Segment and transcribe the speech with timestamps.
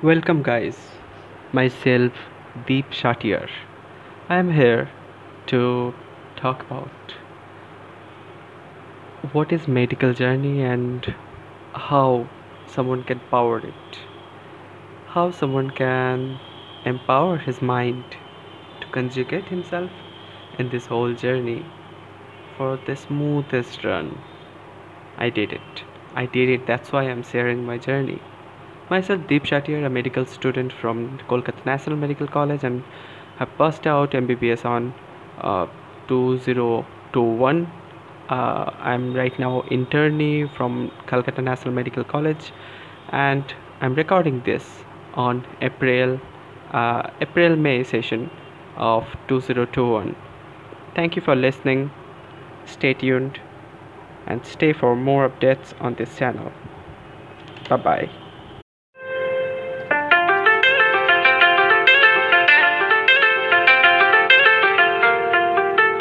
[0.00, 0.76] Welcome, guys.
[1.52, 2.12] Myself,
[2.68, 3.48] Deep Satiar.
[4.28, 4.88] I am here
[5.48, 5.92] to
[6.36, 7.14] talk about
[9.32, 11.12] what is medical journey and
[11.72, 12.28] how
[12.68, 13.98] someone can power it.
[15.08, 16.38] How someone can
[16.84, 18.04] empower his mind
[18.80, 19.90] to conjugate himself
[20.60, 21.66] in this whole journey
[22.56, 24.16] for the smoothest run.
[25.16, 25.82] I did it.
[26.14, 26.68] I did it.
[26.68, 28.22] That's why I'm sharing my journey.
[28.90, 32.82] Myself, Deep Satiar, a medical student from Kolkata National Medical College, and
[33.38, 34.94] have passed out MBBS on
[35.40, 35.66] uh,
[36.08, 37.70] 2021.
[38.30, 42.52] Uh, I'm right now internee from Kolkata National Medical College,
[43.10, 43.44] and
[43.80, 46.18] I'm recording this on April
[46.72, 48.30] uh, April May session
[48.76, 50.16] of 2021.
[50.94, 51.90] Thank you for listening.
[52.64, 53.40] Stay tuned
[54.26, 56.52] and stay for more updates on this channel.
[57.68, 58.27] Bye bye.